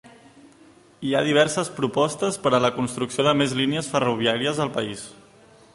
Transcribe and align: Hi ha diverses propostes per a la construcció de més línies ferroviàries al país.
Hi 1.07 1.11
ha 1.17 1.21
diverses 1.27 1.69
propostes 1.81 2.41
per 2.47 2.53
a 2.57 2.61
la 2.65 2.73
construcció 2.79 3.27
de 3.29 3.33
més 3.43 3.53
línies 3.61 3.95
ferroviàries 3.97 4.65
al 4.67 4.75
país. 4.79 5.05